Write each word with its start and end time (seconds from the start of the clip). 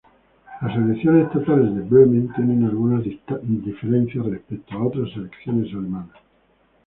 Las 0.63 0.75
elecciones 0.75 1.27
estatales 1.27 1.75
de 1.75 1.81
Bremen 1.81 2.33
tienen 2.33 2.63
algunas 2.65 3.03
diferencias 3.43 4.25
respecto 4.25 4.75
a 4.75 4.87
otras 4.87 5.15
elecciones 5.15 5.71
alemanas. 5.75 6.17